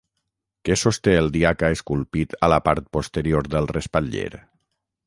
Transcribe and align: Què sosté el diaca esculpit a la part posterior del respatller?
Què 0.69 0.77
sosté 0.83 1.13
el 1.17 1.29
diaca 1.35 1.69
esculpit 1.75 2.35
a 2.49 2.51
la 2.55 2.59
part 2.71 2.91
posterior 2.99 3.53
del 3.57 3.71
respatller? 3.79 4.31